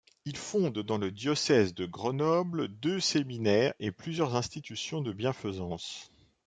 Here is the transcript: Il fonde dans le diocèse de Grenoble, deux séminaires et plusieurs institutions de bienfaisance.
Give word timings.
Il 0.25 0.35
fonde 0.35 0.79
dans 0.79 0.97
le 0.97 1.11
diocèse 1.11 1.75
de 1.75 1.85
Grenoble, 1.85 2.69
deux 2.69 2.99
séminaires 2.99 3.75
et 3.79 3.91
plusieurs 3.91 4.35
institutions 4.35 5.01
de 5.01 5.13
bienfaisance. 5.13 6.09